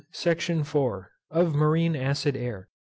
[0.11, 1.05] SECTION IV.
[1.31, 2.67] _Of MARINE ACID AIR.